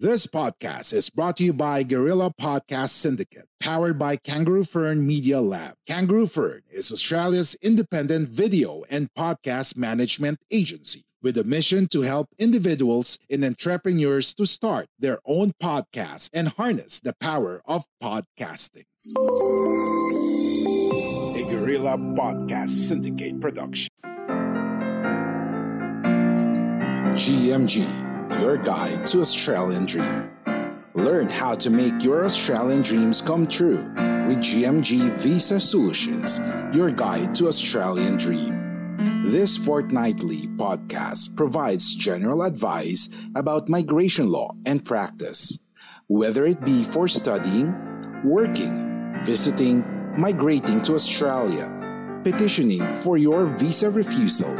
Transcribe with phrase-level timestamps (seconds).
[0.00, 5.40] This podcast is brought to you by Guerrilla Podcast Syndicate, powered by Kangaroo Fern Media
[5.40, 5.74] Lab.
[5.88, 12.28] Kangaroo Fern is Australia's independent video and podcast management agency with a mission to help
[12.38, 18.84] individuals and entrepreneurs to start their own podcast and harness the power of podcasting.
[21.34, 23.90] A Guerrilla Podcast Syndicate production.
[27.18, 30.30] GMG your guide to Australian Dream.
[30.94, 33.84] Learn how to make your Australian dreams come true
[34.28, 36.40] with GMG Visa Solutions,
[36.72, 39.24] your guide to Australian Dream.
[39.24, 45.58] This fortnightly podcast provides general advice about migration law and practice,
[46.08, 47.74] whether it be for studying,
[48.24, 49.84] working, visiting,
[50.16, 51.72] migrating to Australia,
[52.24, 54.52] petitioning for your visa refusal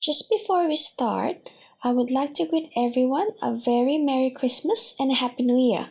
[0.00, 1.50] Just before we start,
[1.82, 5.90] I would like to greet everyone a very Merry Christmas and a Happy New Year.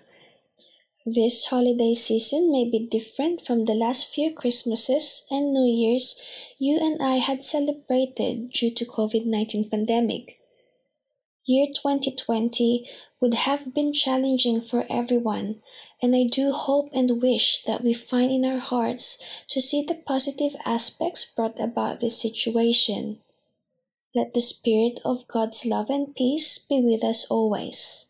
[1.06, 6.18] This holiday season may be different from the last few Christmases and New Years
[6.58, 10.40] you and I had celebrated due to COVID-19 pandemic.
[11.46, 15.62] Year 2020 would have been challenging for everyone,
[16.02, 19.96] and I do hope and wish that we find in our hearts to see the
[19.96, 23.20] positive aspects brought about this situation.
[24.16, 28.08] Let the Spirit of God's love and peace be with us always.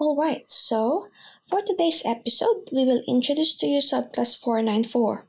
[0.00, 1.08] Alright, so
[1.50, 5.26] for today's episode, we will introduce to you subclass 494.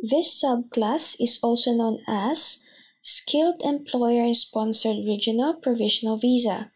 [0.00, 2.62] This subclass is also known as
[3.02, 6.70] Skilled Employer Sponsored Regional Provisional Visa.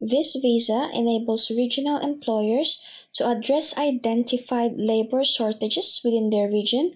[0.00, 6.92] This visa enables regional employers to address identified labor shortages within their region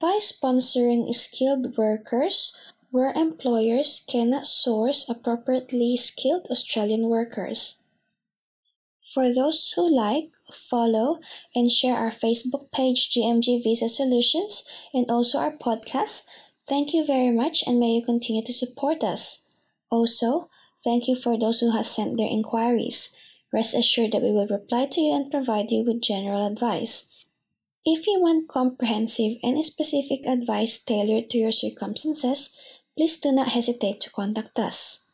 [0.00, 2.56] by sponsoring skilled workers
[2.90, 7.81] where employers cannot source appropriately skilled Australian workers.
[9.12, 11.18] For those who like, follow,
[11.54, 16.24] and share our Facebook page, GMG Visa Solutions, and also our podcast,
[16.66, 19.44] thank you very much and may you continue to support us.
[19.90, 20.48] Also,
[20.82, 23.14] thank you for those who have sent their inquiries.
[23.52, 27.26] Rest assured that we will reply to you and provide you with general advice.
[27.84, 32.58] If you want comprehensive and specific advice tailored to your circumstances,
[32.96, 35.04] please do not hesitate to contact us.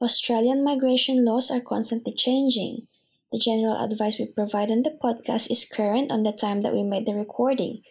[0.00, 2.86] Australian migration laws are constantly changing.
[3.34, 6.84] The general advice we provide on the podcast is current on the time that we
[6.84, 7.82] made the recording.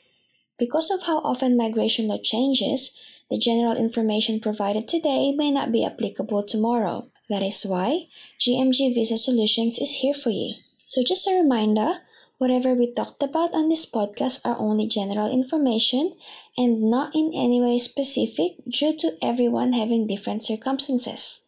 [0.58, 2.98] Because of how often migration law changes,
[3.30, 7.12] the general information provided today may not be applicable tomorrow.
[7.30, 8.08] That is why
[8.40, 10.54] GMG Visa Solutions is here for you.
[10.88, 11.92] So, just a reminder
[12.38, 16.16] whatever we talked about on this podcast are only general information
[16.58, 21.42] and not in any way specific due to everyone having different circumstances.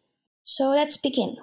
[0.43, 1.37] So, let's begin.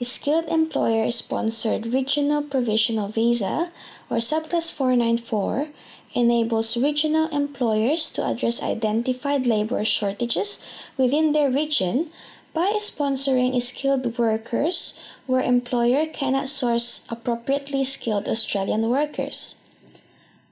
[0.00, 3.70] a Skilled Employer Sponsored Regional Provisional Visa
[4.08, 5.68] or Subclass 494
[6.14, 10.64] enables regional employers to address identified labor shortages
[10.96, 12.10] within their region
[12.54, 19.60] by sponsoring skilled workers where employer cannot source appropriately skilled Australian workers.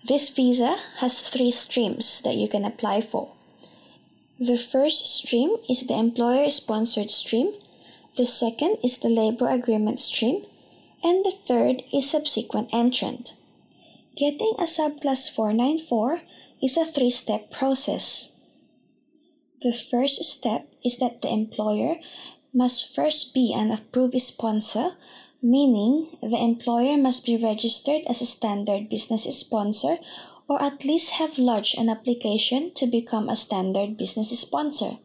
[0.02, 3.28] This visa has three streams that you can apply for.
[4.38, 7.52] The first stream is the employer sponsored stream,
[8.16, 10.46] the second is the labor agreement stream,
[11.04, 13.34] and the third is subsequent entrant.
[14.20, 16.20] Getting a subclass 494
[16.62, 18.32] is a three step process.
[19.62, 21.96] The first step is that the employer
[22.52, 24.90] must first be an approved sponsor,
[25.40, 29.96] meaning the employer must be registered as a standard business sponsor
[30.50, 34.98] or at least have lodged an application to become a standard business sponsor.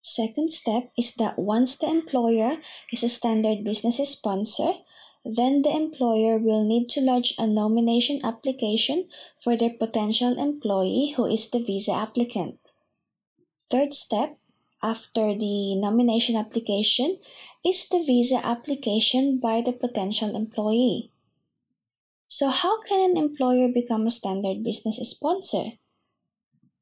[0.00, 2.56] Second step is that once the employer
[2.94, 4.72] is a standard business sponsor,
[5.24, 9.08] then the employer will need to lodge a nomination application
[9.38, 12.72] for their potential employee who is the visa applicant.
[13.58, 14.38] Third step
[14.82, 17.18] after the nomination application
[17.64, 21.10] is the visa application by the potential employee.
[22.28, 25.72] So, how can an employer become a standard business sponsor?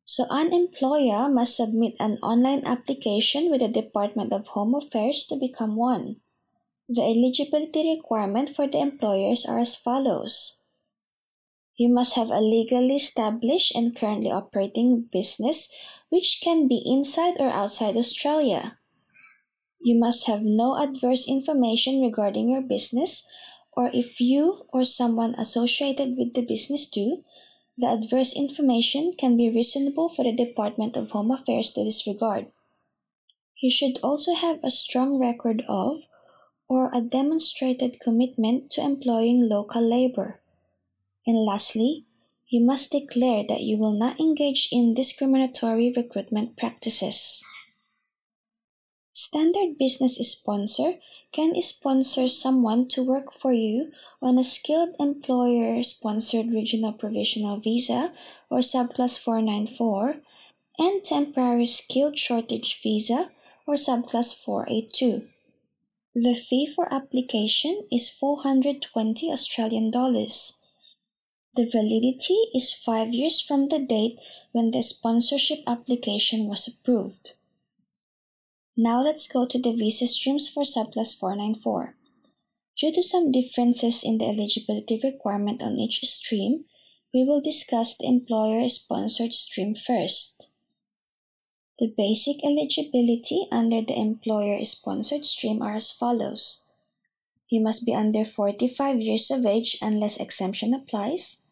[0.04, 5.36] So, an employer must submit an online application with the Department of Home Affairs to
[5.36, 6.20] become one.
[6.90, 10.62] The eligibility requirement for the employers are as follows.
[11.76, 15.70] You must have a legally established and currently operating business
[16.08, 18.78] which can be inside or outside Australia.
[19.80, 23.26] You must have no adverse information regarding your business
[23.76, 27.22] or if you or someone associated with the business do,
[27.76, 32.50] the adverse information can be reasonable for the Department of Home Affairs to disregard.
[33.60, 36.08] You should also have a strong record of
[36.68, 40.40] or a demonstrated commitment to employing local labor.
[41.26, 42.04] And lastly,
[42.48, 47.42] you must declare that you will not engage in discriminatory recruitment practices.
[49.12, 50.98] Standard Business Sponsor
[51.32, 53.90] can sponsor someone to work for you
[54.22, 58.12] on a skilled employer sponsored regional provisional visa
[58.48, 60.22] or subclass 494
[60.78, 63.30] and temporary skilled shortage visa
[63.66, 65.28] or subclass 482.
[66.20, 70.58] The fee for application is 420 Australian dollars.
[71.54, 74.18] The validity is 5 years from the date
[74.50, 77.34] when the sponsorship application was approved.
[78.76, 81.94] Now let's go to the visa streams for subclass 494.
[82.76, 86.64] Due to some differences in the eligibility requirement on each stream,
[87.14, 90.50] we will discuss the employer-sponsored stream first.
[91.78, 96.66] The basic eligibility under the employer-sponsored stream are as follows.
[97.48, 101.44] You must be under 45 years of age unless exemption applies,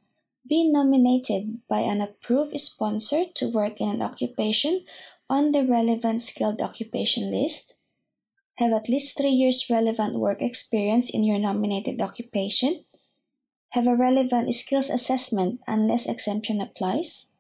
[0.49, 4.85] be nominated by an approved sponsor to work in an occupation
[5.31, 7.75] on the relevant skilled occupation list,
[8.57, 12.85] have at least three years relevant work experience in your nominated occupation,
[13.71, 17.31] have a relevant skills assessment unless exemption applies,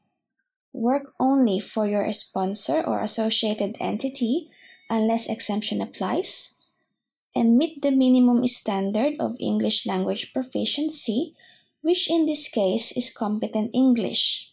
[0.76, 4.48] work only for your sponsor or associated entity
[4.88, 6.54] unless exemption applies,
[7.34, 11.34] and meet the minimum standard of English language proficiency,
[11.80, 14.52] which in this case is competent English.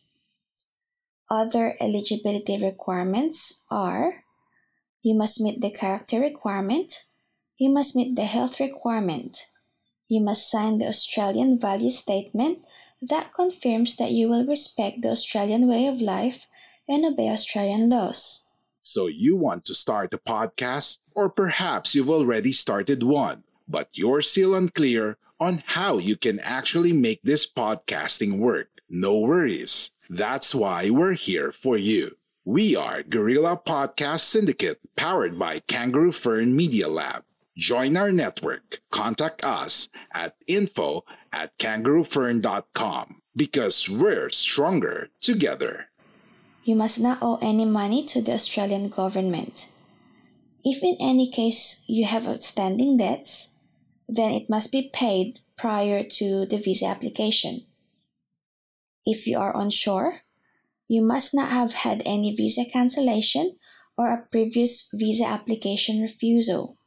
[1.29, 4.23] Other eligibility requirements are
[5.01, 7.05] you must meet the character requirement,
[7.57, 9.37] you must meet the health requirement,
[10.07, 12.59] you must sign the Australian value statement
[13.09, 16.47] that confirms that you will respect the Australian way of life
[16.88, 18.47] and obey Australian laws.
[18.81, 24.21] So, you want to start a podcast, or perhaps you've already started one, but you're
[24.21, 28.69] still unclear on how you can actually make this podcasting work.
[28.89, 29.92] No worries.
[30.09, 32.18] That's why we're here for you.
[32.45, 37.23] We are Guerrilla Podcast Syndicate powered by Kangaroo Fern Media Lab.
[37.56, 38.81] Join our network.
[38.92, 45.90] Contact us at info at kangaroofern.com because we're stronger together.
[46.63, 49.68] You must not owe any money to the Australian government.
[50.63, 53.49] If in any case you have outstanding debts,
[54.07, 57.66] then it must be paid prior to the visa application.
[59.06, 60.21] If you are onshore,
[60.87, 63.57] you must not have had any visa cancellation
[63.97, 66.78] or a previous visa application refusal.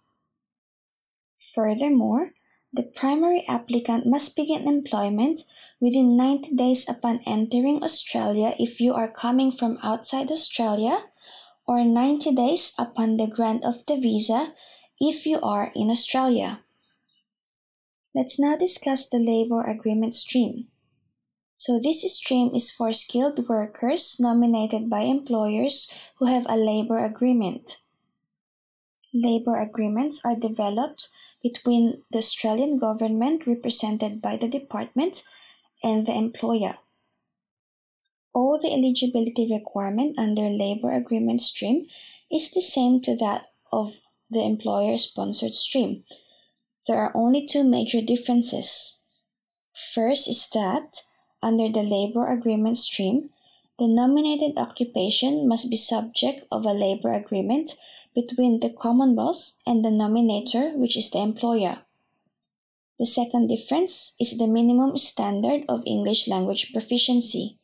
[1.37, 2.33] Furthermore,
[2.77, 5.41] the primary applicant must begin employment
[5.81, 11.05] within 90 days upon entering Australia if you are coming from outside Australia,
[11.67, 14.53] or 90 days upon the grant of the visa
[15.01, 16.61] if you are in Australia.
[18.15, 20.69] Let's now discuss the labor agreement stream.
[21.57, 27.81] So this stream is for skilled workers nominated by employers who have a labor agreement.
[29.15, 31.09] Labor agreements are developed
[31.47, 35.23] between the Australian government represented by the department
[35.83, 36.75] and the employer.
[38.37, 41.87] all the eligibility requirement under labor agreement stream
[42.31, 46.05] is the same to that of the employer sponsored stream.
[46.87, 49.01] There are only two major differences.
[49.95, 51.01] First is that
[51.43, 53.31] under the labor agreement stream,
[53.79, 57.73] the nominated occupation must be subject of a labor agreement
[58.17, 61.83] between the Commonwealth and the nominator, which is the employer.
[62.99, 67.59] The second difference is the minimum standard of English language proficiency.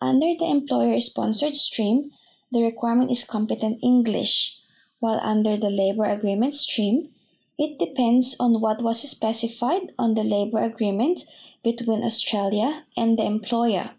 [0.00, 2.12] Under the employer sponsored stream,
[2.52, 4.60] the requirement is competent English,
[5.00, 7.12] while under the labor agreement stream,
[7.58, 11.22] it depends on what was specified on the labor agreement
[11.64, 13.90] between Australia and the employer.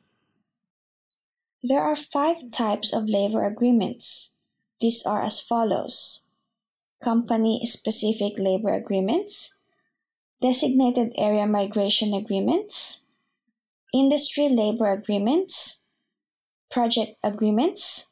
[1.61, 4.30] There are five types of labor agreements.
[4.81, 6.27] These are as follows.
[7.03, 9.55] Company specific labor agreements,
[10.41, 13.03] designated area migration agreements,
[13.93, 15.83] industry labor agreements,
[16.71, 18.11] project agreements,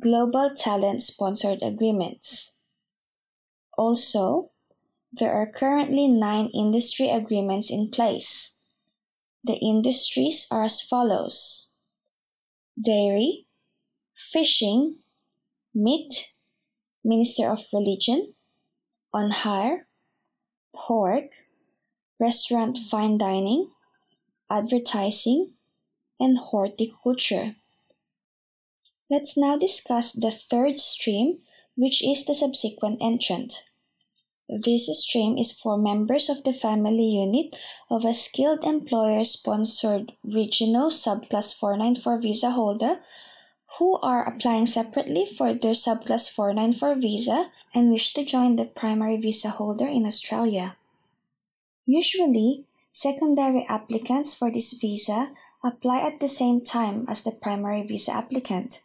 [0.00, 2.56] global talent sponsored agreements.
[3.78, 4.50] Also,
[5.12, 8.58] there are currently nine industry agreements in place.
[9.44, 11.70] The industries are as follows.
[12.80, 13.46] Dairy,
[14.16, 14.96] fishing,
[15.74, 16.32] meat,
[17.02, 18.34] minister of religion,
[19.12, 19.86] on hire,
[20.74, 21.30] pork,
[22.20, 23.70] restaurant fine dining,
[24.50, 25.54] advertising,
[26.20, 27.56] and horticulture.
[29.10, 31.38] Let's now discuss the third stream,
[31.76, 33.64] which is the subsequent entrant.
[34.48, 37.56] This stream is for members of the family unit
[37.90, 43.00] of a skilled employer sponsored regional subclass 494 visa holder
[43.78, 49.16] who are applying separately for their subclass 494 visa and wish to join the primary
[49.16, 50.76] visa holder in Australia.
[51.86, 55.32] Usually, secondary applicants for this visa
[55.64, 58.82] apply at the same time as the primary visa applicant.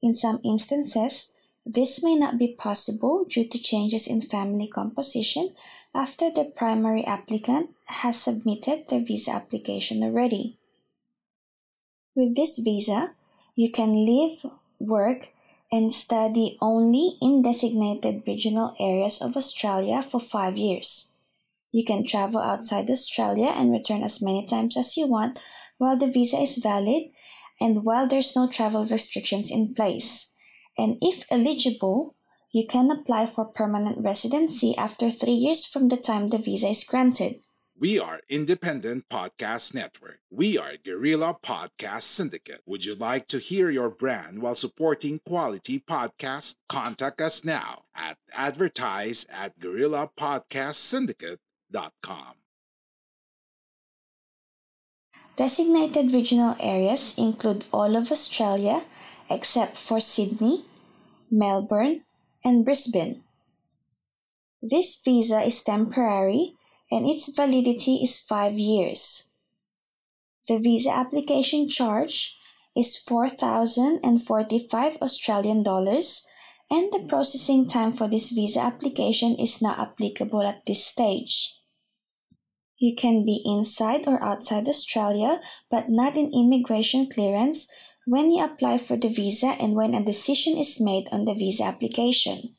[0.00, 1.34] In some instances,
[1.66, 5.52] this may not be possible due to changes in family composition
[5.94, 10.56] after the primary applicant has submitted their visa application already.
[12.14, 13.14] With this visa,
[13.58, 15.32] you can live, work,
[15.72, 21.10] and study only in designated regional areas of Australia for five years.
[21.72, 25.42] You can travel outside Australia and return as many times as you want
[25.76, 27.10] while the visa is valid
[27.60, 30.32] and while there's no travel restrictions in place
[30.78, 32.14] and if eligible,
[32.52, 36.84] you can apply for permanent residency after three years from the time the visa is
[36.84, 37.40] granted.
[37.80, 40.18] We are Independent Podcast Network.
[40.32, 42.62] We are Guerrilla Podcast Syndicate.
[42.66, 46.56] Would you like to hear your brand while supporting quality podcasts?
[46.68, 52.34] Contact us now at advertise at guerrillapodcastsyndicate.com.
[55.36, 58.82] Designated regional areas include all of Australia
[59.30, 60.64] except for Sydney,
[61.30, 62.02] Melbourne,
[62.42, 63.22] and Brisbane.
[64.60, 66.57] This visa is temporary
[66.90, 69.32] and its validity is five years.
[70.48, 72.36] The visa application charge
[72.74, 76.26] is 4,045 Australian dollars
[76.70, 81.54] and the processing time for this visa application is not applicable at this stage.
[82.78, 85.40] You can be inside or outside Australia
[85.70, 87.68] but not in immigration clearance
[88.06, 91.64] when you apply for the visa and when a decision is made on the visa
[91.64, 92.57] application.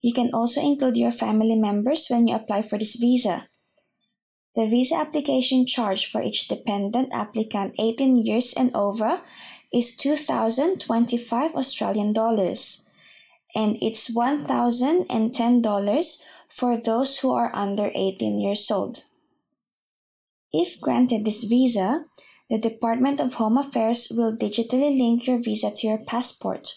[0.00, 3.48] You can also include your family members when you apply for this visa.
[4.56, 9.20] The visa application charge for each dependent applicant 18 years and over
[9.72, 12.86] is 2025 Australian dollars
[13.54, 19.04] and it's $1010 for those who are under 18 years old.
[20.52, 22.04] If granted this visa,
[22.48, 26.74] the Department of Home Affairs will digitally link your visa to your passport.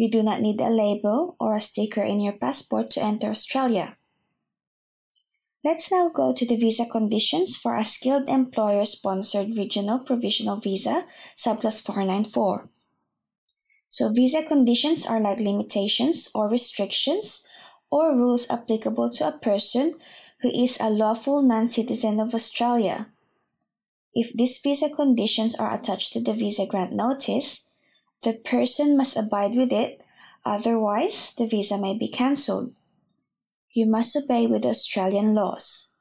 [0.00, 3.98] You do not need a label or a sticker in your passport to enter Australia.
[5.62, 11.04] Let's now go to the visa conditions for a skilled employer sponsored regional provisional visa,
[11.36, 12.70] subclass 494.
[13.90, 17.46] So, visa conditions are like limitations or restrictions
[17.90, 19.92] or rules applicable to a person
[20.40, 23.12] who is a lawful non citizen of Australia
[24.14, 27.69] if these visa conditions are attached to the visa grant notice,
[28.22, 30.02] the person must abide with it,
[30.44, 32.74] otherwise, the visa may be cancelled.
[33.72, 35.94] You must obey with Australian laws.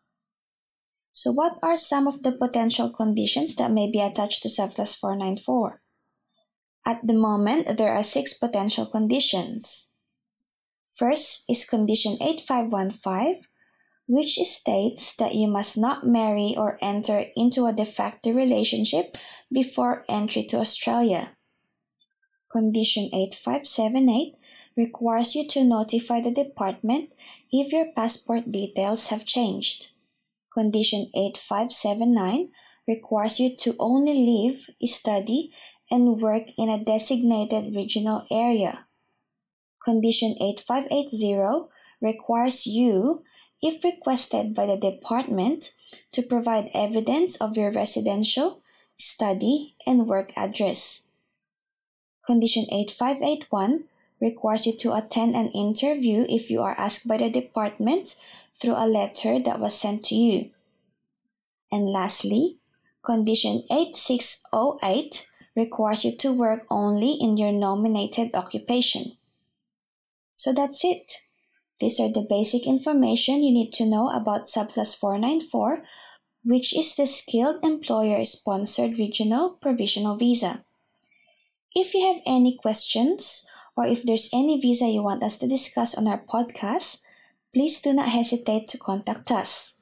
[1.14, 5.82] So, what are some of the potential conditions that may be attached to subclass 494?
[6.86, 9.92] At the moment, there are six potential conditions.
[10.86, 13.44] First is condition 8515,
[14.08, 19.16] which states that you must not marry or enter into a de facto relationship
[19.52, 21.38] before entry to Australia.
[22.50, 24.38] Condition 8578
[24.76, 27.14] requires you to notify the department
[27.52, 29.92] if your passport details have changed.
[30.52, 32.50] Condition 8579
[32.88, 35.54] requires you to only live, study,
[35.92, 38.86] and work in a designated regional area.
[39.84, 41.70] Condition 8580
[42.02, 43.24] requires you,
[43.62, 45.74] if requested by the department,
[46.12, 48.64] to provide evidence of your residential,
[48.98, 51.09] study, and work address.
[52.30, 53.86] Condition 8581
[54.22, 58.14] requires you to attend an interview if you are asked by the department
[58.54, 60.52] through a letter that was sent to you.
[61.72, 62.60] And lastly,
[63.04, 69.18] Condition 8608 requires you to work only in your nominated occupation.
[70.36, 71.12] So that's it.
[71.80, 75.82] These are the basic information you need to know about Subclass 494,
[76.44, 80.64] which is the Skilled Employer Sponsored Regional Provisional Visa.
[81.76, 83.48] If you have any questions
[83.78, 87.04] or if there's any visa you want us to discuss on our podcast,
[87.54, 89.78] please do not hesitate to contact us.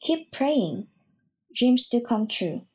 [0.01, 0.87] keep praying.
[1.55, 2.65] Dreams do come true.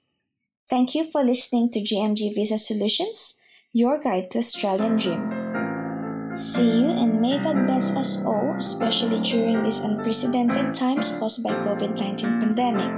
[0.71, 3.41] Thank you for listening to GMG Visa Solutions,
[3.73, 6.37] your guide to Australian Dream.
[6.37, 11.51] See you and may God bless us all, especially during these unprecedented times caused by
[11.51, 12.95] COVID-19 pandemic.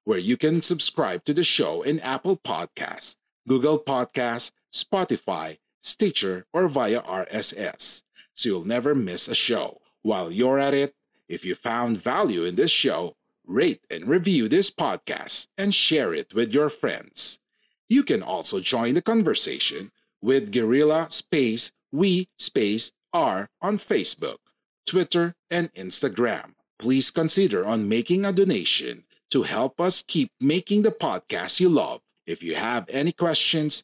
[0.03, 3.15] where you can subscribe to the show in Apple Podcasts,
[3.47, 9.81] Google Podcasts, Spotify, Stitcher, or via RSS, so you'll never miss a show.
[10.03, 10.95] While you're at it,
[11.27, 13.16] if you found value in this show,
[13.47, 17.39] rate and review this podcast, and share it with your friends.
[17.89, 24.37] You can also join the conversation with Guerrilla Space We Space R on Facebook,
[24.85, 26.53] Twitter, and Instagram.
[26.77, 32.01] Please consider on making a donation to help us keep making the podcast you love.
[32.25, 33.83] If you have any questions,